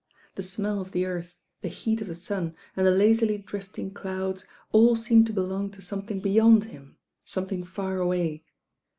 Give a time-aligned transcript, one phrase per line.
[0.33, 4.47] The smell of the earth, the heat of the sun and the lazily drifting clouds,
[4.71, 8.43] all seemed to belong to some thing beyond him, something far away.